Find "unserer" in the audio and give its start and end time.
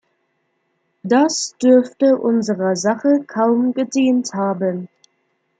2.17-2.75